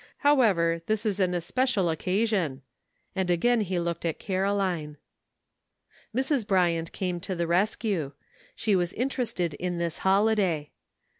[0.25, 2.63] However, this is an especial occasion,"
[3.15, 4.97] and again he looked at Caroline.
[6.11, 6.41] Mrs.
[6.47, 8.13] Bryant came to the rescue;
[8.55, 10.71] she was interested in this holiday.